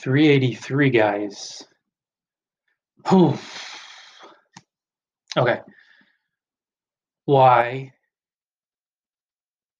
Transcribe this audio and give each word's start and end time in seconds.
383 0.00 0.90
guys. 0.90 1.64
Whew. 3.08 3.38
Okay. 5.36 5.60
Why 7.24 7.92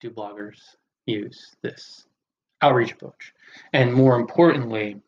do 0.01 0.11
bloggers 0.11 0.59
use 1.07 1.57
this 1.63 2.07
outreach 2.63 2.93
approach? 2.93 3.33
And 3.73 3.93
more 3.93 4.17
importantly, 4.17 5.01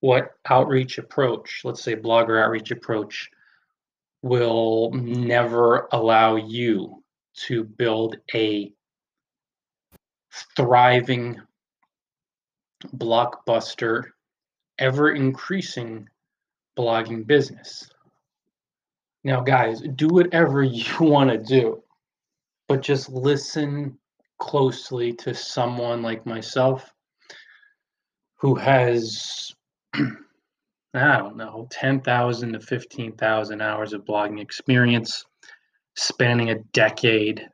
what 0.00 0.32
outreach 0.48 0.98
approach, 0.98 1.62
let's 1.64 1.82
say 1.82 1.96
blogger 1.96 2.42
outreach 2.42 2.70
approach, 2.70 3.30
will 4.22 4.90
never 4.92 5.88
allow 5.92 6.36
you 6.36 7.02
to 7.34 7.64
build 7.64 8.16
a 8.34 8.72
thriving, 10.56 11.40
blockbuster, 12.96 14.04
ever 14.78 15.12
increasing 15.12 16.08
blogging 16.78 17.26
business. 17.26 17.88
Now, 19.24 19.40
guys, 19.40 19.80
do 19.96 20.08
whatever 20.08 20.62
you 20.62 20.84
want 21.00 21.30
to 21.30 21.38
do, 21.38 21.82
but 22.68 22.82
just 22.82 23.08
listen 23.08 23.98
closely 24.38 25.12
to 25.12 25.34
someone 25.34 26.02
like 26.02 26.24
myself 26.24 26.92
who 28.36 28.54
has, 28.54 29.52
I 29.94 31.18
don't 31.18 31.36
know, 31.36 31.66
10,000 31.70 32.52
to 32.52 32.60
15,000 32.60 33.60
hours 33.60 33.92
of 33.92 34.04
blogging 34.04 34.40
experience, 34.40 35.24
spanning 35.96 36.50
a 36.50 36.60
decade 36.72 37.48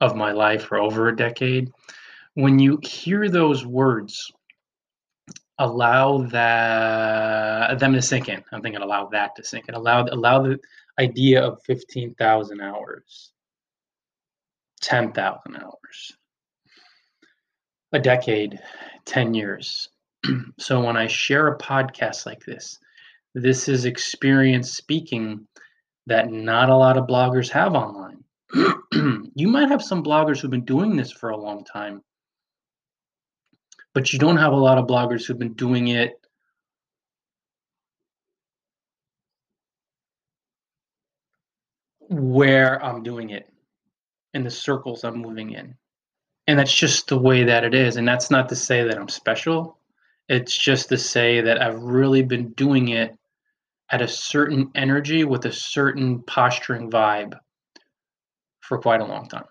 of 0.00 0.14
my 0.14 0.30
life 0.30 0.70
or 0.70 0.78
over 0.78 1.08
a 1.08 1.16
decade. 1.16 1.70
When 2.36 2.58
you 2.58 2.78
hear 2.82 3.30
those 3.30 3.64
words, 3.64 4.30
allow 5.58 6.18
that 6.18 7.78
them 7.78 7.94
to 7.94 8.02
sink 8.02 8.28
in. 8.28 8.44
I'm 8.52 8.60
thinking 8.60 8.82
allow 8.82 9.06
that 9.06 9.34
to 9.36 9.42
sink 9.42 9.70
in. 9.70 9.74
Allow 9.74 10.04
allow 10.12 10.42
the 10.42 10.58
idea 11.00 11.42
of 11.42 11.62
15,000 11.64 12.60
hours, 12.60 13.32
10,000 14.82 15.56
hours, 15.56 16.12
a 17.92 17.98
decade, 17.98 18.58
10 19.06 19.32
years. 19.32 19.88
so 20.58 20.84
when 20.84 20.98
I 20.98 21.06
share 21.06 21.48
a 21.48 21.58
podcast 21.58 22.26
like 22.26 22.44
this, 22.44 22.78
this 23.34 23.66
is 23.66 23.86
experience 23.86 24.72
speaking 24.72 25.46
that 26.06 26.30
not 26.30 26.68
a 26.68 26.76
lot 26.76 26.98
of 26.98 27.06
bloggers 27.06 27.48
have 27.48 27.74
online. 27.74 28.22
you 29.34 29.48
might 29.48 29.70
have 29.70 29.82
some 29.82 30.04
bloggers 30.04 30.38
who've 30.38 30.50
been 30.50 30.66
doing 30.66 30.96
this 30.96 31.10
for 31.10 31.30
a 31.30 31.36
long 31.36 31.64
time, 31.64 32.02
but 33.96 34.12
you 34.12 34.18
don't 34.18 34.36
have 34.36 34.52
a 34.52 34.56
lot 34.56 34.76
of 34.76 34.86
bloggers 34.86 35.24
who've 35.24 35.38
been 35.38 35.54
doing 35.54 35.88
it 35.88 36.20
where 42.10 42.84
I'm 42.84 43.02
doing 43.02 43.30
it 43.30 43.50
in 44.34 44.44
the 44.44 44.50
circles 44.50 45.02
I'm 45.02 45.16
moving 45.16 45.52
in. 45.52 45.76
And 46.46 46.58
that's 46.58 46.74
just 46.74 47.08
the 47.08 47.18
way 47.18 47.44
that 47.44 47.64
it 47.64 47.74
is. 47.74 47.96
And 47.96 48.06
that's 48.06 48.30
not 48.30 48.50
to 48.50 48.54
say 48.54 48.82
that 48.82 48.98
I'm 48.98 49.08
special. 49.08 49.78
It's 50.28 50.54
just 50.54 50.90
to 50.90 50.98
say 50.98 51.40
that 51.40 51.62
I've 51.62 51.80
really 51.80 52.22
been 52.22 52.50
doing 52.50 52.88
it 52.88 53.16
at 53.90 54.02
a 54.02 54.08
certain 54.08 54.72
energy 54.74 55.24
with 55.24 55.46
a 55.46 55.52
certain 55.52 56.22
posturing 56.24 56.90
vibe 56.90 57.38
for 58.60 58.76
quite 58.76 59.00
a 59.00 59.06
long 59.06 59.26
time. 59.26 59.46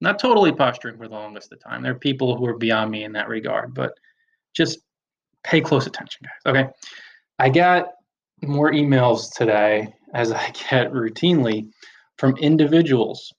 Not 0.00 0.18
totally 0.18 0.52
posturing 0.52 0.96
for 0.96 1.08
the 1.08 1.14
longest 1.14 1.52
of 1.52 1.60
time. 1.60 1.82
There 1.82 1.92
are 1.92 1.98
people 1.98 2.36
who 2.36 2.46
are 2.46 2.56
beyond 2.56 2.90
me 2.90 3.04
in 3.04 3.12
that 3.12 3.28
regard, 3.28 3.74
but 3.74 3.92
just 4.54 4.78
pay 5.44 5.60
close 5.60 5.86
attention, 5.86 6.24
guys. 6.24 6.54
Okay. 6.54 6.70
I 7.38 7.48
got 7.48 7.88
more 8.42 8.72
emails 8.72 9.32
today, 9.34 9.92
as 10.14 10.32
I 10.32 10.50
get 10.70 10.92
routinely, 10.92 11.68
from 12.16 12.36
individuals. 12.36 13.32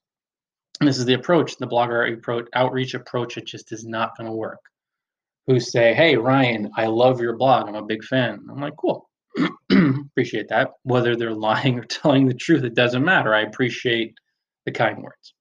And 0.80 0.88
this 0.88 0.98
is 0.98 1.06
the 1.06 1.14
approach, 1.14 1.58
the 1.58 1.68
blogger 1.68 2.14
approach, 2.14 2.48
outreach 2.54 2.94
approach. 2.94 3.38
It 3.38 3.46
just 3.46 3.72
is 3.72 3.86
not 3.86 4.18
going 4.18 4.28
to 4.28 4.36
work. 4.36 4.60
Who 5.48 5.60
say, 5.60 5.94
"Hey, 5.94 6.16
Ryan, 6.16 6.70
I 6.78 6.86
love 6.86 7.20
your 7.20 7.36
blog. 7.36 7.68
I'm 7.68 7.76
a 7.76 7.84
big 7.84 8.04
fan." 8.04 8.46
I'm 8.50 8.62
like, 8.62 8.76
"Cool, 8.78 9.10
appreciate 9.72 10.48
that." 10.50 10.72
Whether 10.84 11.16
they're 11.16 11.34
lying 11.50 11.80
or 11.80 11.84
telling 11.84 12.28
the 12.28 12.34
truth, 12.34 12.64
it 12.64 12.76
doesn't 12.76 13.04
matter. 13.04 13.34
I 13.34 13.42
appreciate 13.42 14.14
the 14.66 14.72
kind 14.72 15.02
words. 15.02 15.34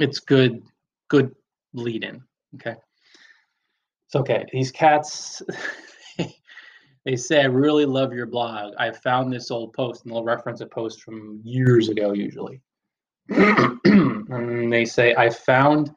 It's 0.00 0.18
good, 0.18 0.62
good 1.08 1.34
lead 1.74 2.04
in. 2.04 2.22
Okay. 2.54 2.74
It's 4.06 4.16
okay. 4.16 4.46
These 4.50 4.72
cats, 4.72 5.42
they 7.04 7.16
say, 7.16 7.42
I 7.42 7.44
really 7.44 7.84
love 7.84 8.12
your 8.12 8.26
blog. 8.26 8.72
I 8.78 8.90
found 8.92 9.32
this 9.32 9.50
old 9.50 9.74
post, 9.74 10.04
and 10.04 10.12
they'll 10.12 10.24
reference 10.24 10.62
a 10.62 10.66
post 10.66 11.02
from 11.02 11.40
years 11.44 11.90
ago, 11.90 12.12
usually. 12.12 12.62
and 13.28 14.72
they 14.72 14.86
say, 14.86 15.14
I 15.14 15.28
found 15.28 15.92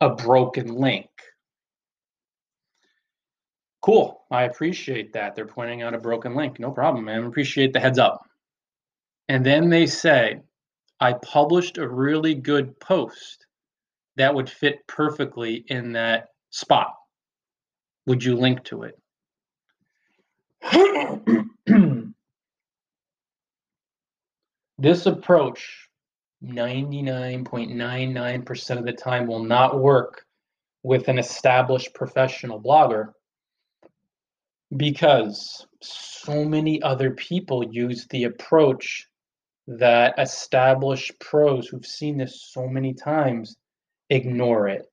a 0.00 0.10
broken 0.10 0.74
link. 0.74 1.08
Cool. 3.80 4.22
I 4.30 4.42
appreciate 4.42 5.12
that. 5.12 5.34
They're 5.36 5.46
pointing 5.46 5.82
out 5.82 5.94
a 5.94 5.98
broken 5.98 6.34
link. 6.34 6.58
No 6.58 6.72
problem, 6.72 7.04
man. 7.04 7.24
Appreciate 7.24 7.72
the 7.72 7.80
heads 7.80 7.98
up. 7.98 8.28
And 9.28 9.46
then 9.46 9.70
they 9.70 9.86
say, 9.86 10.40
I 11.02 11.12
published 11.14 11.78
a 11.78 11.88
really 11.88 12.36
good 12.36 12.78
post 12.78 13.46
that 14.14 14.32
would 14.32 14.48
fit 14.48 14.86
perfectly 14.86 15.64
in 15.66 15.94
that 15.94 16.28
spot. 16.50 16.94
Would 18.06 18.22
you 18.22 18.36
link 18.36 18.62
to 18.66 18.84
it? 18.84 18.96
this 24.78 25.06
approach 25.06 25.88
99.99% 26.44 28.78
of 28.78 28.84
the 28.84 28.92
time 28.92 29.26
will 29.26 29.42
not 29.42 29.80
work 29.80 30.24
with 30.84 31.08
an 31.08 31.18
established 31.18 31.94
professional 31.94 32.62
blogger 32.62 33.12
because 34.76 35.66
so 35.80 36.44
many 36.44 36.80
other 36.80 37.10
people 37.10 37.74
use 37.74 38.06
the 38.06 38.22
approach 38.22 39.08
that 39.66 40.14
established 40.18 41.18
pros 41.20 41.68
who've 41.68 41.86
seen 41.86 42.18
this 42.18 42.50
so 42.50 42.66
many 42.66 42.94
times 42.94 43.56
ignore 44.10 44.68
it. 44.68 44.86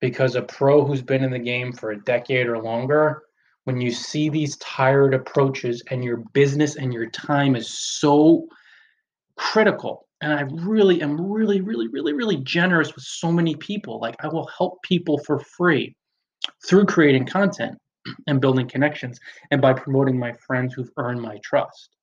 Because 0.00 0.36
a 0.36 0.42
pro 0.42 0.84
who's 0.84 1.02
been 1.02 1.24
in 1.24 1.30
the 1.30 1.38
game 1.38 1.72
for 1.72 1.90
a 1.90 2.00
decade 2.04 2.46
or 2.46 2.58
longer, 2.58 3.22
when 3.64 3.80
you 3.80 3.90
see 3.90 4.28
these 4.28 4.56
tired 4.58 5.12
approaches 5.12 5.82
and 5.90 6.04
your 6.04 6.18
business 6.32 6.76
and 6.76 6.92
your 6.92 7.10
time 7.10 7.56
is 7.56 7.68
so 7.68 8.46
critical, 9.36 10.06
and 10.20 10.32
I 10.32 10.42
really 10.42 11.02
am 11.02 11.20
really, 11.20 11.60
really, 11.60 11.88
really, 11.88 12.12
really 12.12 12.36
generous 12.38 12.94
with 12.94 13.04
so 13.04 13.32
many 13.32 13.54
people. 13.56 14.00
Like 14.00 14.16
I 14.20 14.28
will 14.28 14.48
help 14.56 14.82
people 14.82 15.18
for 15.18 15.38
free 15.40 15.94
through 16.66 16.86
creating 16.86 17.26
content 17.26 17.76
and 18.26 18.40
building 18.40 18.68
connections 18.68 19.18
and 19.50 19.60
by 19.60 19.72
promoting 19.72 20.18
my 20.18 20.32
friends 20.46 20.74
who've 20.74 20.90
earned 20.96 21.20
my 21.20 21.38
trust 21.42 21.97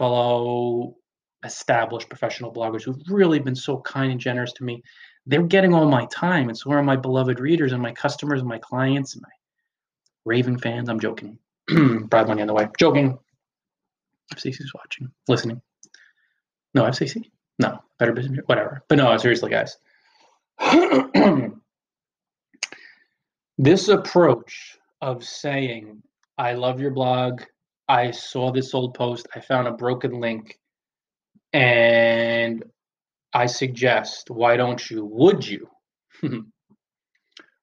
follow 0.00 0.96
established 1.44 2.08
professional 2.08 2.50
bloggers 2.50 2.82
who've 2.82 2.96
really 3.10 3.38
been 3.38 3.54
so 3.54 3.82
kind 3.82 4.10
and 4.10 4.18
generous 4.18 4.50
to 4.54 4.64
me. 4.64 4.82
They're 5.26 5.42
getting 5.42 5.74
all 5.74 5.86
my 5.86 6.06
time, 6.06 6.48
and 6.48 6.56
so 6.56 6.70
are 6.72 6.82
my 6.82 6.96
beloved 6.96 7.38
readers 7.38 7.72
and 7.72 7.82
my 7.82 7.92
customers 7.92 8.40
and 8.40 8.48
my 8.48 8.56
clients 8.56 9.12
and 9.12 9.20
my 9.20 9.28
raving 10.24 10.58
fans. 10.58 10.88
I'm 10.88 11.00
joking. 11.00 11.38
Brad 11.68 12.26
money 12.26 12.40
on 12.40 12.46
the 12.46 12.54
way. 12.54 12.66
Joking. 12.78 13.18
FCC's 14.34 14.72
watching, 14.74 15.10
listening. 15.28 15.60
No, 16.72 16.84
FCC? 16.84 17.30
No, 17.58 17.80
better 17.98 18.12
business, 18.12 18.40
whatever. 18.46 18.82
But 18.88 18.96
no, 18.96 19.14
seriously, 19.18 19.50
guys. 19.50 19.76
this 23.58 23.88
approach 23.88 24.78
of 25.02 25.22
saying, 25.24 26.02
I 26.38 26.54
love 26.54 26.80
your 26.80 26.92
blog, 26.92 27.42
I 27.90 28.12
saw 28.12 28.52
this 28.52 28.72
old 28.72 28.94
post, 28.94 29.26
I 29.34 29.40
found 29.40 29.66
a 29.66 29.72
broken 29.72 30.20
link, 30.20 30.60
and 31.52 32.62
I 33.34 33.46
suggest, 33.46 34.30
why 34.30 34.56
don't 34.56 34.88
you, 34.88 35.04
would 35.06 35.44
you 35.44 35.68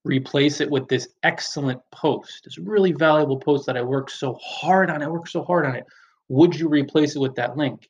replace 0.03 0.59
it 0.59 0.69
with 0.69 0.89
this 0.89 1.07
excellent 1.24 1.79
post, 1.94 2.41
this 2.44 2.57
really 2.57 2.91
valuable 2.91 3.39
post 3.39 3.68
that 3.68 3.77
I 3.77 3.81
worked 3.81 4.12
so 4.12 4.38
hard 4.44 4.89
on? 4.89 5.01
I 5.01 5.07
worked 5.07 5.29
so 5.29 5.45
hard 5.45 5.65
on 5.65 5.77
it. 5.77 5.85
Would 6.27 6.59
you 6.59 6.68
replace 6.68 7.15
it 7.15 7.19
with 7.19 7.35
that 7.35 7.56
link? 7.56 7.89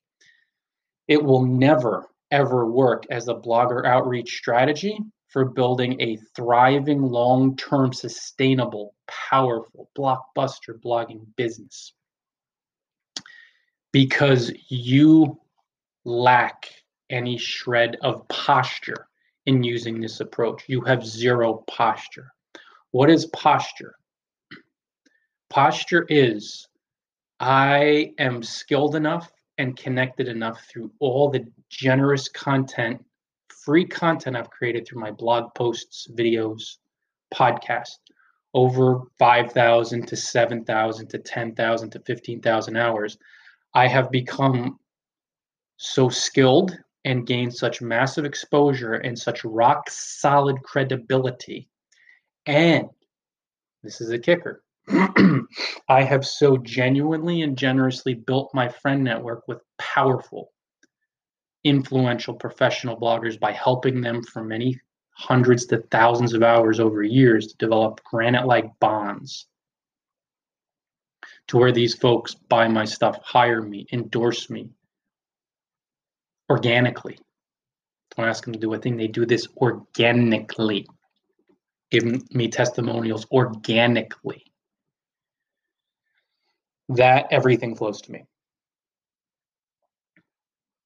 It 1.08 1.24
will 1.24 1.44
never, 1.44 2.06
ever 2.30 2.68
work 2.68 3.06
as 3.10 3.30
a 3.30 3.34
blogger 3.34 3.84
outreach 3.84 4.38
strategy 4.38 5.00
for 5.30 5.44
building 5.44 6.00
a 6.00 6.20
thriving, 6.36 7.02
long 7.02 7.56
term, 7.56 7.94
sustainable, 7.94 8.94
powerful, 9.08 9.90
blockbuster 9.98 10.80
blogging 10.80 11.26
business 11.36 11.94
because 13.92 14.52
you 14.70 15.40
lack 16.06 16.70
any 17.10 17.38
shred 17.38 17.98
of 18.02 18.28
posture 18.28 19.08
in 19.46 19.64
using 19.64 20.00
this 20.00 20.20
approach. 20.20 20.64
You 20.68 20.82
have 20.82 21.06
zero 21.06 21.64
posture. 21.68 22.34
What 22.92 23.10
is 23.10 23.26
posture? 23.28 23.96
Posture 25.50 26.06
is 26.10 26.68
I 27.40 28.14
am 28.18 28.44
skilled 28.44 28.96
enough 28.96 29.32
and 29.58 29.78
connected 29.78 30.28
enough 30.28 30.66
through 30.70 30.92
all 31.00 31.30
the 31.30 31.46
generous 31.70 32.28
content, 32.28 33.04
free 33.48 33.86
content 33.86 34.36
I've 34.36 34.50
created 34.50 34.88
through 34.88 35.02
my 35.02 35.12
blog 35.12 35.54
posts, 35.56 36.08
videos, 36.12 36.78
podcast, 37.34 37.98
over 38.54 39.02
5,000 39.20 40.08
to 40.08 40.16
7,000 40.16 41.08
to 41.08 41.18
10,000 41.18 41.90
to 41.92 42.00
15,000 42.00 42.78
hours. 42.78 43.18
I 43.78 43.86
have 43.86 44.10
become 44.10 44.80
so 45.78 46.10
skilled 46.10 46.76
and 47.06 47.28
gained 47.28 47.54
such 47.54 47.80
massive 47.80 48.26
exposure 48.26 48.94
and 48.94 49.18
such 49.18 49.46
rock 49.46 49.92
solid 49.92 50.64
credibility. 50.64 51.70
And 52.48 52.90
this 53.84 54.02
is 54.02 54.10
a 54.10 54.18
kicker 54.18 54.64
I 54.90 56.02
have 56.02 56.26
so 56.26 56.58
genuinely 56.58 57.44
and 57.44 57.56
generously 57.56 58.16
built 58.16 58.50
my 58.52 58.68
friend 58.68 59.04
network 59.04 59.48
with 59.48 59.62
powerful, 59.78 60.54
influential 61.64 62.34
professional 62.34 63.00
bloggers 63.00 63.40
by 63.40 63.52
helping 63.52 64.02
them 64.02 64.24
for 64.24 64.44
many 64.44 64.82
hundreds 65.12 65.68
to 65.68 65.84
thousands 65.92 66.34
of 66.34 66.42
hours 66.42 66.80
over 66.80 67.04
years 67.04 67.46
to 67.46 67.58
develop 67.58 68.04
granite 68.06 68.48
like 68.48 68.72
bonds 68.80 69.46
to 71.48 71.58
where 71.58 71.72
these 71.72 71.96
folks 71.96 72.36
buy 72.36 72.68
my 72.68 72.86
stuff, 72.86 73.20
hire 73.24 73.62
me, 73.62 73.88
endorse 73.92 74.50
me 74.50 74.70
organically. 76.50 77.18
Don't 78.16 78.28
ask 78.28 78.44
them 78.44 78.54
to 78.54 78.60
do 78.60 78.74
a 78.74 78.78
thing, 78.78 78.98
they 78.98 79.08
do 79.08 79.26
this 79.26 79.48
organically. 79.58 80.88
Give 81.90 82.04
me 82.34 82.50
testimonials 82.50 83.26
organically 83.32 84.44
that 86.90 87.28
everything 87.32 87.76
flows 87.76 88.02
to 88.02 88.12
me. 88.12 88.24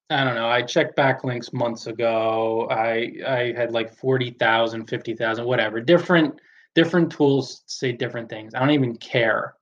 I 0.09 0.25
don't 0.25 0.35
know. 0.35 0.49
I 0.49 0.61
checked 0.61 0.97
backlinks 0.97 1.53
months 1.53 1.87
ago. 1.87 2.67
I 2.69 3.13
I 3.25 3.53
had 3.55 3.71
like 3.71 3.95
40,000, 3.95 4.85
50,000, 4.85 5.45
whatever. 5.45 5.79
Different 5.79 6.39
different 6.75 7.11
tools 7.11 7.63
say 7.67 7.93
different 7.93 8.29
things. 8.29 8.53
I 8.53 8.59
don't 8.59 8.71
even 8.71 8.97
care. 8.97 9.55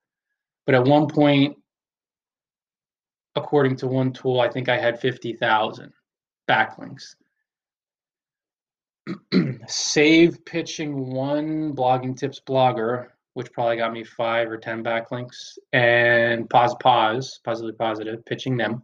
But 0.70 0.76
at 0.76 0.86
one 0.86 1.08
point 1.08 1.58
according 3.36 3.78
to 3.78 3.88
one 3.88 4.14
tool, 4.14 4.40
I 4.40 4.50
think 4.50 4.70
I 4.70 4.78
had 4.78 5.00
50,000 5.00 5.92
backlinks. 6.48 7.16
Save 9.68 10.46
pitching 10.46 11.10
one 11.10 11.74
blogging 11.74 12.16
tips 12.16 12.40
blogger 12.48 13.08
which 13.34 13.52
probably 13.52 13.78
got 13.78 13.94
me 13.94 14.04
five 14.04 14.48
or 14.52 14.58
ten 14.58 14.84
backlinks, 14.84 15.58
and 15.74 16.48
pause, 16.52 16.76
pause, 16.80 17.40
positively 17.44 17.76
positive, 17.76 18.24
pitching 18.26 18.56
them 18.56 18.84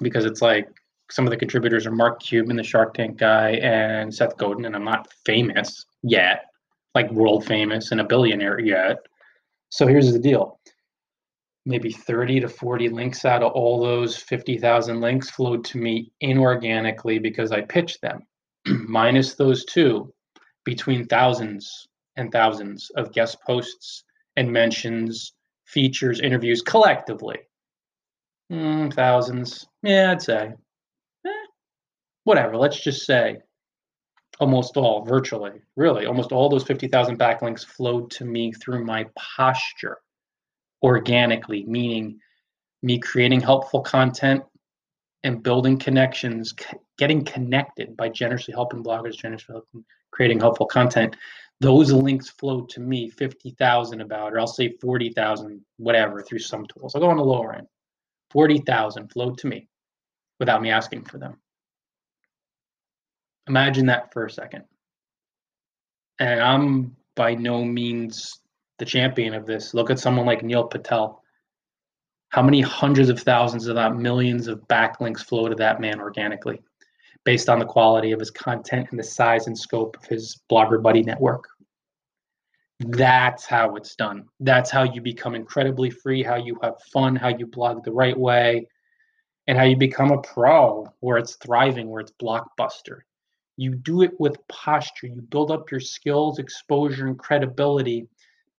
because 0.00 0.24
it's 0.24 0.42
like 0.42 0.68
some 1.10 1.26
of 1.26 1.32
the 1.32 1.36
contributors 1.36 1.86
are 1.86 1.92
Mark 1.92 2.22
Cuban, 2.22 2.54
the 2.54 2.62
Shark 2.62 2.94
Tank 2.94 3.16
guy, 3.16 3.54
and 3.54 4.14
Seth 4.14 4.36
Godin, 4.36 4.66
and 4.66 4.76
I'm 4.76 4.84
not 4.84 5.12
famous 5.26 5.86
yet, 6.04 6.44
like 6.94 7.10
world 7.10 7.44
famous 7.46 7.90
and 7.90 8.00
a 8.00 8.04
billionaire 8.04 8.60
yet. 8.60 8.98
So 9.72 9.86
here's 9.86 10.12
the 10.12 10.18
deal. 10.18 10.60
Maybe 11.64 11.92
30 11.92 12.40
to 12.40 12.48
40 12.48 12.90
links 12.90 13.24
out 13.24 13.42
of 13.42 13.52
all 13.52 13.80
those 13.80 14.14
50,000 14.14 15.00
links 15.00 15.30
flowed 15.30 15.64
to 15.64 15.78
me 15.78 16.12
inorganically 16.22 17.22
because 17.22 17.52
I 17.52 17.62
pitched 17.62 18.02
them. 18.02 18.20
Minus 18.66 19.34
those 19.34 19.64
two, 19.64 20.12
between 20.66 21.06
thousands 21.06 21.88
and 22.16 22.30
thousands 22.30 22.90
of 22.96 23.14
guest 23.14 23.38
posts 23.46 24.04
and 24.36 24.52
mentions, 24.52 25.32
features, 25.64 26.20
interviews 26.20 26.60
collectively. 26.60 27.38
Mm, 28.52 28.92
thousands. 28.92 29.66
Yeah, 29.82 30.12
I'd 30.12 30.20
say. 30.20 30.52
Eh, 31.26 31.46
whatever. 32.24 32.58
Let's 32.58 32.78
just 32.84 33.06
say 33.06 33.38
almost 34.42 34.76
all, 34.76 35.04
virtually, 35.04 35.62
really, 35.76 36.06
almost 36.06 36.32
all 36.32 36.48
those 36.48 36.64
50,000 36.64 37.18
backlinks 37.18 37.64
flowed 37.64 38.10
to 38.10 38.24
me 38.24 38.52
through 38.52 38.84
my 38.84 39.06
posture 39.16 39.98
organically, 40.82 41.64
meaning 41.64 42.18
me 42.82 42.98
creating 42.98 43.40
helpful 43.40 43.80
content 43.80 44.42
and 45.24 45.42
building 45.42 45.78
connections, 45.78 46.54
getting 46.98 47.24
connected 47.24 47.96
by 47.96 48.08
generously 48.08 48.52
helping 48.52 48.82
bloggers, 48.82 49.16
generously 49.16 49.54
helping, 49.54 49.84
creating 50.10 50.40
helpful 50.40 50.66
content 50.66 51.16
those 51.62 51.92
links 51.92 52.28
flow 52.28 52.62
to 52.62 52.80
me 52.80 53.08
50,000 53.08 54.00
about, 54.00 54.32
or 54.32 54.40
I'll 54.40 54.48
say 54.48 54.76
40,000, 54.80 55.60
whatever, 55.76 56.20
through 56.20 56.40
some 56.40 56.66
tools. 56.66 56.94
I'll 56.94 57.00
go 57.00 57.08
on 57.08 57.16
the 57.16 57.24
lower 57.24 57.54
end. 57.54 57.68
40,000 58.32 59.12
flowed 59.12 59.38
to 59.38 59.46
me 59.46 59.68
without 60.40 60.60
me 60.60 60.70
asking 60.70 61.04
for 61.04 61.18
them. 61.18 61.40
Imagine 63.52 63.86
that 63.86 64.12
for 64.12 64.24
a 64.24 64.30
second. 64.30 64.64
And 66.18 66.40
I'm 66.40 66.96
by 67.14 67.34
no 67.34 67.62
means 67.62 68.40
the 68.78 68.86
champion 68.86 69.34
of 69.34 69.44
this. 69.44 69.74
Look 69.74 69.90
at 69.90 69.98
someone 69.98 70.24
like 70.24 70.42
Neil 70.42 70.64
Patel. 70.64 71.22
How 72.30 72.42
many 72.42 72.62
hundreds 72.62 73.10
of 73.10 73.20
thousands, 73.20 73.66
if 73.66 73.74
not 73.74 73.98
millions, 73.98 74.48
of 74.48 74.66
backlinks 74.68 75.20
flow 75.20 75.48
to 75.48 75.54
that 75.56 75.80
man 75.80 76.00
organically? 76.00 76.62
based 77.24 77.48
on 77.48 77.58
the 77.58 77.64
quality 77.64 78.12
of 78.12 78.18
his 78.18 78.30
content 78.30 78.88
and 78.90 78.98
the 78.98 79.04
size 79.04 79.46
and 79.46 79.56
scope 79.56 79.96
of 79.96 80.04
his 80.06 80.40
blogger 80.50 80.82
buddy 80.82 81.02
network. 81.02 81.46
That's 82.80 83.44
how 83.46 83.76
it's 83.76 83.94
done. 83.94 84.24
That's 84.40 84.70
how 84.70 84.82
you 84.82 85.00
become 85.00 85.36
incredibly 85.36 85.90
free, 85.90 86.22
how 86.22 86.36
you 86.36 86.58
have 86.62 86.82
fun, 86.92 87.14
how 87.14 87.28
you 87.28 87.46
blog 87.46 87.84
the 87.84 87.92
right 87.92 88.18
way, 88.18 88.66
and 89.46 89.56
how 89.56 89.64
you 89.64 89.76
become 89.76 90.10
a 90.10 90.20
pro 90.20 90.92
where 91.00 91.18
it's 91.18 91.36
thriving, 91.36 91.88
where 91.90 92.00
it's 92.00 92.12
blockbuster. 92.20 93.02
You 93.56 93.74
do 93.74 94.02
it 94.02 94.12
with 94.18 94.36
posture. 94.48 95.08
You 95.08 95.22
build 95.22 95.50
up 95.50 95.70
your 95.70 95.80
skills, 95.80 96.38
exposure, 96.38 97.06
and 97.06 97.18
credibility 97.18 98.08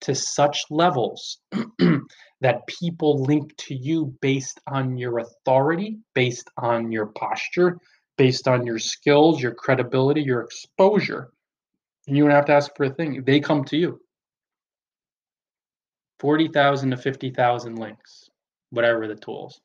to 0.02 0.14
such 0.14 0.64
levels 0.70 1.38
that 2.40 2.66
people 2.66 3.22
link 3.22 3.56
to 3.56 3.74
you 3.74 4.14
based 4.20 4.60
on 4.66 4.96
your 4.96 5.18
authority, 5.18 5.98
based 6.14 6.50
on 6.58 6.92
your 6.92 7.06
posture, 7.06 7.78
based 8.18 8.46
on 8.46 8.66
your 8.66 8.78
skills, 8.78 9.42
your 9.42 9.54
credibility, 9.54 10.22
your 10.22 10.42
exposure. 10.42 11.32
And 12.06 12.16
you 12.16 12.24
don't 12.24 12.32
have 12.32 12.44
to 12.46 12.52
ask 12.52 12.70
for 12.76 12.84
a 12.84 12.90
thing. 12.90 13.24
They 13.24 13.40
come 13.40 13.64
to 13.64 13.76
you. 13.76 14.00
40,000 16.20 16.90
to 16.90 16.96
50,000 16.96 17.76
links, 17.76 18.30
whatever 18.70 19.08
the 19.08 19.16
tools. 19.16 19.60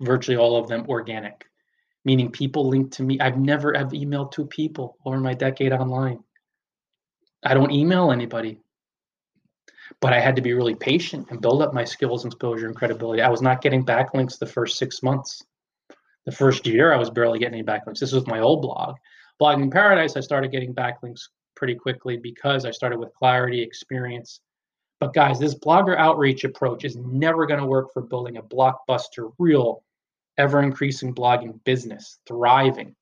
Virtually 0.00 0.36
all 0.36 0.56
of 0.56 0.68
them 0.68 0.86
organic, 0.88 1.46
meaning 2.04 2.30
people 2.30 2.68
link 2.68 2.92
to 2.92 3.02
me. 3.02 3.18
I've 3.20 3.38
never 3.38 3.72
have 3.76 3.88
emailed 3.88 4.32
two 4.32 4.46
people 4.46 4.98
over 5.04 5.18
my 5.18 5.34
decade 5.34 5.72
online. 5.72 6.22
I 7.44 7.54
don't 7.54 7.72
email 7.72 8.10
anybody. 8.10 8.60
But 10.00 10.12
I 10.12 10.20
had 10.20 10.36
to 10.36 10.42
be 10.42 10.54
really 10.54 10.74
patient 10.74 11.28
and 11.30 11.40
build 11.40 11.62
up 11.62 11.74
my 11.74 11.84
skills, 11.84 12.24
exposure, 12.24 12.66
and 12.66 12.74
credibility. 12.76 13.22
I 13.22 13.28
was 13.28 13.42
not 13.42 13.60
getting 13.60 13.84
backlinks 13.84 14.38
the 14.38 14.46
first 14.46 14.78
six 14.78 15.02
months 15.02 15.42
the 16.24 16.32
first 16.32 16.66
year 16.66 16.92
I 16.92 16.96
was 16.96 17.10
barely 17.10 17.38
getting 17.38 17.54
any 17.54 17.64
backlinks. 17.64 17.98
This 17.98 18.12
was 18.12 18.26
my 18.26 18.40
old 18.40 18.62
blog. 18.62 18.96
Blogging 19.40 19.70
Paradise, 19.70 20.16
I 20.16 20.20
started 20.20 20.52
getting 20.52 20.74
backlinks 20.74 21.28
pretty 21.54 21.74
quickly 21.74 22.16
because 22.16 22.64
I 22.64 22.70
started 22.70 22.98
with 22.98 23.14
clarity, 23.14 23.62
experience. 23.62 24.40
But 25.00 25.12
guys, 25.12 25.38
this 25.38 25.54
blogger 25.54 25.98
outreach 25.98 26.44
approach 26.44 26.84
is 26.84 26.96
never 26.96 27.46
going 27.46 27.60
to 27.60 27.66
work 27.66 27.92
for 27.92 28.02
building 28.02 28.36
a 28.36 28.42
blockbuster, 28.42 29.32
real, 29.38 29.82
ever 30.38 30.62
increasing 30.62 31.14
blogging 31.14 31.62
business, 31.64 32.18
thriving, 32.26 32.94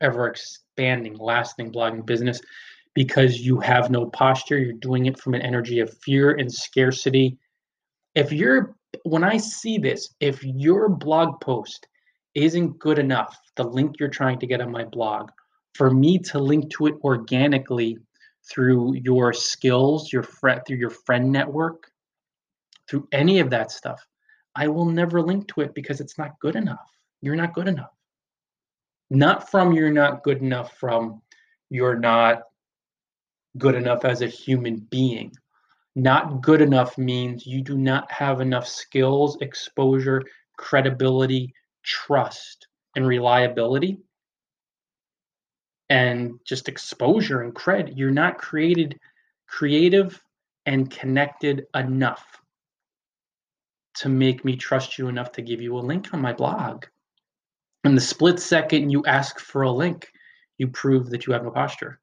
ever 0.00 0.28
expanding, 0.28 1.16
lasting 1.16 1.72
blogging 1.72 2.04
business 2.04 2.40
because 2.94 3.40
you 3.40 3.58
have 3.60 3.90
no 3.90 4.06
posture. 4.06 4.58
You're 4.58 4.74
doing 4.74 5.06
it 5.06 5.18
from 5.18 5.34
an 5.34 5.42
energy 5.42 5.80
of 5.80 5.96
fear 6.02 6.32
and 6.32 6.52
scarcity. 6.52 7.38
If 8.14 8.32
you're, 8.32 8.76
when 9.04 9.24
I 9.24 9.38
see 9.38 9.78
this, 9.78 10.14
if 10.20 10.42
your 10.44 10.88
blog 10.88 11.40
post 11.40 11.86
isn't 12.34 12.78
good 12.78 12.98
enough, 12.98 13.36
the 13.56 13.64
link 13.64 13.96
you're 13.98 14.08
trying 14.08 14.38
to 14.40 14.46
get 14.46 14.60
on 14.60 14.70
my 14.70 14.84
blog, 14.84 15.30
for 15.74 15.90
me 15.90 16.18
to 16.18 16.38
link 16.38 16.70
to 16.72 16.86
it 16.86 16.94
organically 17.02 17.98
through 18.50 18.94
your 18.94 19.32
skills, 19.32 20.12
your 20.12 20.22
friend 20.22 20.60
through 20.66 20.76
your 20.76 20.90
friend 20.90 21.30
network, 21.30 21.90
through 22.88 23.08
any 23.12 23.40
of 23.40 23.50
that 23.50 23.70
stuff, 23.70 24.04
I 24.54 24.68
will 24.68 24.86
never 24.86 25.22
link 25.22 25.48
to 25.48 25.62
it 25.62 25.74
because 25.74 26.00
it's 26.00 26.18
not 26.18 26.38
good 26.40 26.56
enough. 26.56 26.90
You're 27.20 27.36
not 27.36 27.54
good 27.54 27.68
enough. 27.68 27.92
Not 29.10 29.50
from 29.50 29.72
you're 29.72 29.92
not 29.92 30.22
good 30.22 30.38
enough 30.38 30.76
from 30.76 31.22
you're 31.70 31.98
not 31.98 32.42
good 33.58 33.74
enough 33.74 34.04
as 34.04 34.22
a 34.22 34.26
human 34.26 34.76
being. 34.76 35.32
Not 35.94 36.40
good 36.40 36.62
enough 36.62 36.96
means 36.96 37.46
you 37.46 37.62
do 37.62 37.76
not 37.76 38.10
have 38.10 38.40
enough 38.40 38.66
skills, 38.66 39.36
exposure, 39.40 40.22
credibility, 40.56 41.54
trust 41.82 42.68
and 42.96 43.06
reliability 43.06 43.98
and 45.90 46.38
just 46.44 46.68
exposure 46.68 47.42
and 47.42 47.54
cred. 47.54 47.92
You're 47.96 48.10
not 48.10 48.38
created 48.38 48.98
creative 49.46 50.22
and 50.64 50.90
connected 50.90 51.66
enough 51.74 52.41
to 54.02 54.08
make 54.08 54.44
me 54.44 54.56
trust 54.56 54.98
you 54.98 55.06
enough 55.06 55.30
to 55.30 55.42
give 55.42 55.60
you 55.60 55.78
a 55.78 55.78
link 55.78 56.12
on 56.12 56.20
my 56.20 56.32
blog. 56.32 56.86
In 57.84 57.94
the 57.94 58.00
split 58.00 58.40
second 58.40 58.90
you 58.90 59.04
ask 59.06 59.38
for 59.38 59.62
a 59.62 59.70
link, 59.70 60.10
you 60.58 60.66
prove 60.66 61.10
that 61.10 61.24
you 61.24 61.32
have 61.32 61.44
no 61.44 61.52
posture. 61.52 62.00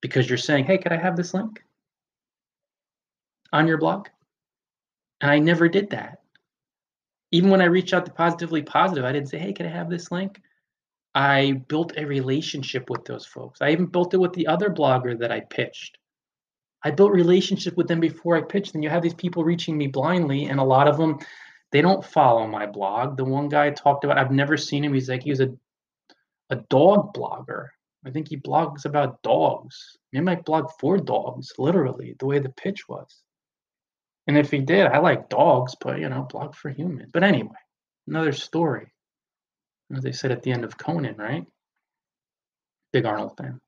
Because 0.00 0.26
you're 0.26 0.38
saying, 0.38 0.64
hey, 0.64 0.78
could 0.78 0.92
I 0.92 0.96
have 0.96 1.18
this 1.18 1.34
link 1.34 1.62
on 3.52 3.68
your 3.68 3.76
blog? 3.76 4.08
And 5.20 5.30
I 5.30 5.38
never 5.38 5.68
did 5.68 5.90
that. 5.90 6.22
Even 7.30 7.50
when 7.50 7.60
I 7.60 7.66
reached 7.66 7.92
out 7.92 8.06
to 8.06 8.12
Positively 8.12 8.62
Positive, 8.62 9.04
I 9.04 9.12
didn't 9.12 9.28
say, 9.28 9.38
hey, 9.38 9.52
can 9.52 9.66
I 9.66 9.70
have 9.70 9.90
this 9.90 10.10
link? 10.10 10.40
I 11.14 11.62
built 11.68 11.92
a 11.98 12.06
relationship 12.06 12.88
with 12.88 13.04
those 13.04 13.26
folks. 13.26 13.60
I 13.60 13.72
even 13.72 13.84
built 13.84 14.14
it 14.14 14.18
with 14.18 14.32
the 14.32 14.46
other 14.46 14.70
blogger 14.70 15.18
that 15.18 15.30
I 15.30 15.40
pitched. 15.40 15.98
I 16.84 16.90
built 16.90 17.12
relationship 17.12 17.76
with 17.76 17.88
them 17.88 18.00
before 18.00 18.36
I 18.36 18.42
pitched. 18.42 18.74
And 18.74 18.84
you 18.84 18.90
have 18.90 19.02
these 19.02 19.14
people 19.14 19.42
reaching 19.42 19.76
me 19.76 19.86
blindly, 19.86 20.46
and 20.46 20.60
a 20.60 20.64
lot 20.64 20.86
of 20.86 20.96
them, 20.96 21.18
they 21.72 21.80
don't 21.80 22.04
follow 22.04 22.46
my 22.46 22.66
blog. 22.66 23.16
The 23.16 23.24
one 23.24 23.48
guy 23.48 23.66
I 23.66 23.70
talked 23.70 24.04
about, 24.04 24.18
I've 24.18 24.30
never 24.30 24.56
seen 24.56 24.84
him. 24.84 24.94
He's 24.94 25.08
like 25.08 25.22
he's 25.22 25.40
a 25.40 25.54
a 26.50 26.56
dog 26.68 27.14
blogger. 27.14 27.68
I 28.06 28.10
think 28.10 28.28
he 28.28 28.36
blogs 28.36 28.84
about 28.84 29.22
dogs. 29.22 29.96
He 30.12 30.20
might 30.20 30.44
blog 30.44 30.68
for 30.78 30.98
dogs, 30.98 31.54
literally, 31.58 32.14
the 32.18 32.26
way 32.26 32.38
the 32.38 32.50
pitch 32.50 32.86
was. 32.86 33.22
And 34.26 34.36
if 34.36 34.50
he 34.50 34.58
did, 34.58 34.86
I 34.86 34.98
like 34.98 35.30
dogs, 35.30 35.74
but 35.80 35.98
you 35.98 36.08
know, 36.08 36.26
blog 36.30 36.54
for 36.54 36.68
humans. 36.70 37.10
But 37.12 37.24
anyway, 37.24 37.56
another 38.06 38.32
story 38.32 38.94
as 39.94 40.02
they 40.02 40.12
said 40.12 40.32
at 40.32 40.42
the 40.42 40.52
end 40.52 40.64
of 40.64 40.78
Conan, 40.78 41.16
right? 41.16 41.46
Big 42.92 43.04
Arnold 43.04 43.36
fan. 43.36 43.60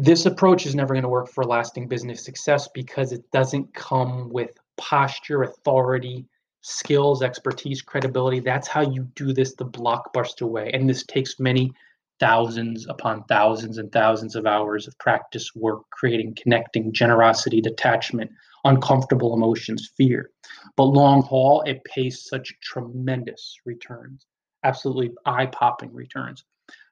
This 0.00 0.26
approach 0.26 0.64
is 0.64 0.76
never 0.76 0.94
going 0.94 1.02
to 1.02 1.08
work 1.08 1.28
for 1.28 1.42
lasting 1.42 1.88
business 1.88 2.24
success 2.24 2.68
because 2.72 3.10
it 3.10 3.28
doesn't 3.32 3.74
come 3.74 4.28
with 4.30 4.50
posture, 4.76 5.42
authority, 5.42 6.24
skills, 6.60 7.20
expertise, 7.20 7.82
credibility. 7.82 8.38
That's 8.38 8.68
how 8.68 8.82
you 8.82 9.08
do 9.16 9.32
this 9.32 9.56
the 9.56 9.64
blockbuster 9.64 10.48
way. 10.48 10.70
And 10.72 10.88
this 10.88 11.04
takes 11.04 11.40
many 11.40 11.72
thousands 12.20 12.86
upon 12.88 13.24
thousands 13.24 13.78
and 13.78 13.90
thousands 13.90 14.36
of 14.36 14.46
hours 14.46 14.86
of 14.86 14.96
practice, 14.98 15.50
work, 15.56 15.82
creating, 15.90 16.36
connecting, 16.40 16.92
generosity, 16.92 17.60
detachment, 17.60 18.30
uncomfortable 18.62 19.34
emotions, 19.34 19.90
fear. 19.96 20.30
But 20.76 20.84
long 20.84 21.22
haul, 21.22 21.62
it 21.62 21.82
pays 21.82 22.24
such 22.28 22.54
tremendous 22.62 23.58
returns 23.64 24.26
absolutely 24.64 25.12
eye-popping 25.24 25.92
returns. 25.92 26.44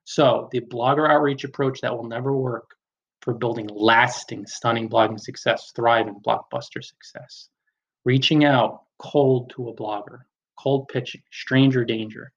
So 0.05 0.49
the 0.53 0.61
blogger 0.61 1.09
outreach 1.09 1.45
approach 1.45 1.81
that 1.81 1.97
will 1.97 2.07
never 2.07 2.37
work 2.37 2.77
for 3.27 3.35
building 3.35 3.69
lasting, 3.75 4.47
stunning 4.47 4.89
blogging 4.89 5.19
success, 5.19 5.73
thriving 5.75 6.15
blockbuster 6.25 6.83
success. 6.83 7.49
Reaching 8.05 8.45
out 8.45 8.85
cold 8.99 9.51
to 9.51 9.69
a 9.69 9.75
blogger, 9.75 10.21
cold 10.57 10.87
pitching, 10.87 11.23
stranger 11.33 11.85
danger 11.85 12.31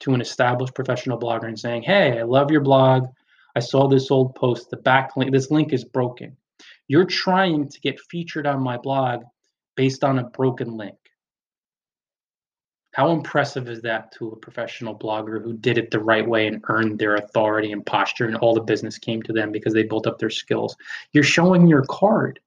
to 0.00 0.12
an 0.12 0.20
established 0.20 0.74
professional 0.74 1.20
blogger 1.20 1.44
and 1.44 1.58
saying, 1.58 1.84
Hey, 1.84 2.18
I 2.18 2.24
love 2.24 2.50
your 2.50 2.62
blog. 2.62 3.06
I 3.54 3.60
saw 3.60 3.86
this 3.86 4.10
old 4.10 4.34
post. 4.34 4.70
The 4.70 4.76
back 4.76 5.16
link, 5.16 5.30
this 5.30 5.52
link 5.52 5.72
is 5.72 5.84
broken. 5.84 6.36
You're 6.88 7.04
trying 7.04 7.68
to 7.68 7.80
get 7.80 8.00
featured 8.10 8.44
on 8.48 8.60
my 8.60 8.76
blog 8.76 9.22
based 9.76 10.02
on 10.02 10.18
a 10.18 10.24
broken 10.30 10.76
link. 10.76 10.96
How 12.94 13.10
impressive 13.10 13.68
is 13.68 13.82
that 13.82 14.12
to 14.12 14.28
a 14.28 14.36
professional 14.36 14.96
blogger 14.96 15.42
who 15.42 15.52
did 15.54 15.78
it 15.78 15.90
the 15.90 15.98
right 15.98 16.26
way 16.26 16.46
and 16.46 16.64
earned 16.68 16.96
their 16.96 17.16
authority 17.16 17.72
and 17.72 17.84
posture, 17.84 18.26
and 18.26 18.36
all 18.36 18.54
the 18.54 18.60
business 18.60 18.98
came 18.98 19.20
to 19.24 19.32
them 19.32 19.50
because 19.50 19.74
they 19.74 19.82
built 19.82 20.06
up 20.06 20.20
their 20.20 20.30
skills? 20.30 20.76
You're 21.12 21.24
showing 21.24 21.66
your 21.66 21.84
card. 21.90 22.38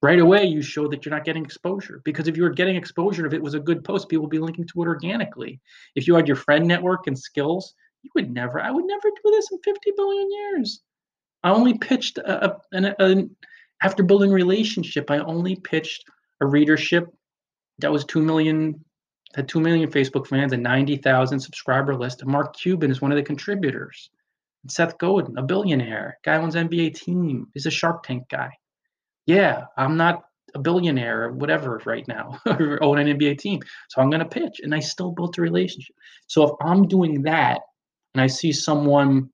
Right 0.00 0.20
away, 0.20 0.44
you 0.44 0.62
show 0.62 0.88
that 0.88 1.04
you're 1.04 1.14
not 1.14 1.24
getting 1.24 1.44
exposure 1.44 2.00
because 2.04 2.28
if 2.28 2.36
you 2.36 2.44
were 2.44 2.50
getting 2.50 2.76
exposure, 2.76 3.26
if 3.26 3.34
it 3.34 3.42
was 3.42 3.54
a 3.54 3.60
good 3.60 3.84
post, 3.84 4.08
people 4.08 4.22
would 4.22 4.30
be 4.30 4.38
linking 4.38 4.66
to 4.68 4.82
it 4.82 4.86
organically. 4.86 5.60
If 5.96 6.06
you 6.06 6.14
had 6.14 6.28
your 6.28 6.36
friend 6.36 6.66
network 6.66 7.06
and 7.06 7.18
skills, 7.18 7.74
you 8.02 8.10
would 8.14 8.32
never, 8.32 8.60
I 8.60 8.70
would 8.70 8.86
never 8.86 9.10
do 9.10 9.30
this 9.30 9.50
in 9.50 9.58
50 9.58 9.92
billion 9.96 10.30
years. 10.32 10.80
I 11.42 11.50
only 11.50 11.76
pitched 11.76 12.16
a, 12.18 12.46
a, 12.46 12.60
an, 12.72 12.94
a 13.00 13.28
after 13.82 14.02
building 14.02 14.30
relationship, 14.30 15.10
I 15.10 15.18
only 15.18 15.56
pitched 15.56 16.04
a 16.40 16.46
readership 16.46 17.12
that 17.80 17.92
was 17.92 18.04
2 18.06 18.22
million 18.22 18.82
had 19.34 19.48
2 19.48 19.60
million 19.60 19.90
Facebook 19.90 20.26
fans 20.26 20.52
and 20.52 20.62
90,000 20.62 21.38
subscriber 21.38 21.94
list. 21.94 22.24
Mark 22.24 22.56
Cuban 22.56 22.90
is 22.90 23.00
one 23.00 23.12
of 23.12 23.16
the 23.16 23.22
contributors. 23.22 24.10
Seth 24.66 24.98
Godin, 24.98 25.38
a 25.38 25.42
billionaire, 25.42 26.18
guy 26.24 26.36
owns 26.36 26.54
NBA 26.54 26.94
team. 26.94 27.46
He's 27.54 27.66
a 27.66 27.70
Shark 27.70 28.02
Tank 28.02 28.28
guy. 28.28 28.50
Yeah, 29.26 29.66
I'm 29.76 29.96
not 29.96 30.24
a 30.54 30.58
billionaire 30.58 31.24
or 31.24 31.32
whatever 31.32 31.80
right 31.84 32.06
now, 32.08 32.40
or 32.46 32.82
own 32.82 32.98
an 32.98 33.06
NBA 33.06 33.38
team. 33.38 33.60
So 33.88 34.00
I'm 34.00 34.10
going 34.10 34.20
to 34.20 34.28
pitch. 34.28 34.60
And 34.62 34.74
I 34.74 34.80
still 34.80 35.12
built 35.12 35.38
a 35.38 35.42
relationship. 35.42 35.94
So 36.26 36.42
if 36.44 36.50
I'm 36.60 36.88
doing 36.88 37.22
that 37.22 37.60
and 38.14 38.22
I 38.22 38.26
see 38.26 38.52
someone 38.52 39.30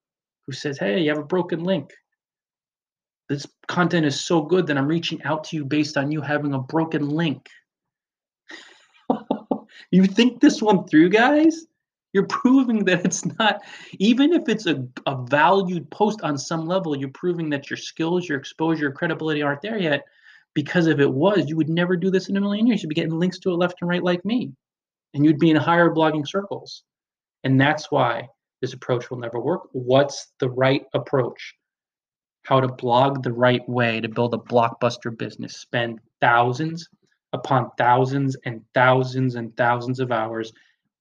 who 0.47 0.53
says, 0.53 0.79
hey, 0.79 1.01
you 1.01 1.11
have 1.11 1.19
a 1.19 1.25
broken 1.25 1.65
link, 1.65 1.91
this 3.29 3.47
content 3.69 4.05
is 4.05 4.21
so 4.21 4.43
good 4.43 4.67
that 4.67 4.77
I'm 4.77 4.87
reaching 4.87 5.23
out 5.23 5.45
to 5.45 5.57
you 5.57 5.65
based 5.65 5.97
on 5.97 6.13
you 6.13 6.21
having 6.21 6.53
a 6.53 6.59
broken 6.59 7.09
link. 7.09 7.49
You 9.95 10.07
think 10.07 10.41
this 10.41 10.61
one 10.61 10.89
through, 10.89 11.11
guys? 11.11 11.67
You're 12.13 12.27
proving 12.27 12.85
that 12.87 13.05
it's 13.05 13.25
not, 13.25 13.63
even 14.01 14.33
if 14.33 14.49
it's 14.49 14.67
a, 14.67 14.85
a 15.07 15.25
valued 15.27 15.89
post 15.89 16.21
on 16.23 16.37
some 16.37 16.67
level, 16.67 16.97
you're 16.97 17.11
proving 17.11 17.49
that 17.51 17.71
your 17.71 17.77
skills, 17.77 18.29
your 18.29 18.37
exposure, 18.37 18.91
credibility 18.91 19.41
aren't 19.41 19.63
there 19.63 19.79
yet. 19.79 20.05
Because 20.53 20.89
if 20.89 20.99
it 20.99 21.13
was, 21.13 21.49
you 21.49 21.57
would 21.57 21.69
never 21.69 21.97
do 21.97 22.11
this 22.11 22.29
in 22.29 22.37
a 22.37 22.41
million 22.41 22.67
years. 22.67 22.83
You'd 22.83 22.89
be 22.89 22.97
getting 22.97 23.17
links 23.21 23.39
to 23.41 23.51
it 23.51 23.57
left 23.57 23.83
and 23.83 23.89
right 23.89 24.03
like 24.03 24.25
me. 24.25 24.53
And 25.15 25.25
you'd 25.25 25.39
be 25.39 25.51
in 25.51 25.57
higher 25.57 25.91
blogging 25.91 26.27
circles. 26.27 26.83
And 27.45 27.61
that's 27.61 27.89
why 27.93 28.29
this 28.63 28.73
approach 28.73 29.11
will 29.11 29.19
never 29.19 29.39
work. 29.39 29.69
What's 29.71 30.33
the 30.41 30.51
right 30.51 30.85
approach? 30.93 31.55
How 32.43 32.59
to 32.59 32.67
blog 32.67 33.23
the 33.23 33.33
right 33.33 33.67
way 33.69 34.01
to 34.01 34.09
build 34.09 34.35
a 34.35 34.39
blockbuster 34.39 35.17
business. 35.17 35.57
Spend 35.57 36.01
thousands 36.21 36.89
upon 37.35 37.71
thousands 37.77 38.37
and 38.47 38.63
thousands 38.73 39.35
and 39.35 39.55
thousands 39.57 40.01
of 40.01 40.13
hours 40.13 40.53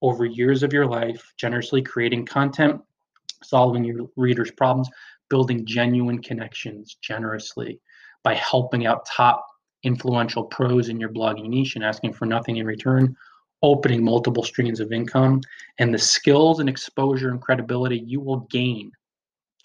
over 0.02 0.26
years 0.26 0.62
of 0.62 0.72
your 0.72 0.84
life, 0.84 1.32
generously 1.38 1.80
creating 1.80 2.26
content, 2.26 2.80
solving 3.42 3.84
your 3.84 4.10
readers' 4.16 4.50
problems, 4.50 4.90
building 5.30 5.64
genuine 5.64 6.20
connections 6.20 6.96
generously 7.00 7.80
by 8.22 8.34
helping 8.34 8.84
out 8.84 9.06
top 9.06 9.46
influential 9.84 10.44
pros 10.44 10.88
in 10.88 10.98
your 10.98 11.08
blogging 11.08 11.48
niche 11.48 11.76
and 11.76 11.84
asking 11.84 12.12
for 12.12 12.26
nothing 12.26 12.56
in 12.56 12.66
return, 12.66 13.16
opening 13.62 14.04
multiple 14.04 14.42
streams 14.42 14.80
of 14.80 14.92
income, 14.92 15.40
and 15.78 15.94
the 15.94 15.98
skills 15.98 16.58
and 16.58 16.68
exposure 16.68 17.30
and 17.30 17.40
credibility 17.40 18.02
you 18.06 18.20
will 18.20 18.40
gain 18.50 18.90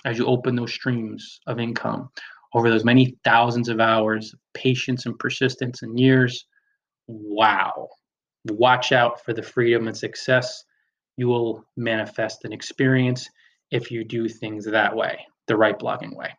as 0.06 0.18
you 0.18 0.26
open 0.26 0.56
those 0.56 0.74
streams 0.74 1.40
of 1.48 1.60
income 1.60 2.10
over 2.54 2.70
those 2.70 2.86
many 2.86 3.18
thousands 3.24 3.70
of 3.70 3.80
hours 3.80 4.34
patience 4.54 5.06
and 5.06 5.20
persistence 5.20 5.82
and 5.82 6.00
years 6.00 6.46
wow, 7.10 7.90
watch 8.46 8.92
out 8.92 9.24
for 9.26 9.34
the 9.34 9.44
freedom 9.44 9.88
and 9.88 9.98
success 9.98 10.64
you 11.18 11.28
will 11.28 11.66
manifest 11.76 12.46
and 12.46 12.54
experience 12.54 13.30
if 13.72 13.92
you 13.92 14.06
do 14.06 14.30
things 14.30 14.66
that 14.66 14.96
way, 14.96 15.20
the 15.48 15.58
right 15.58 15.78
blogging 15.78 16.16
way. 16.16 16.30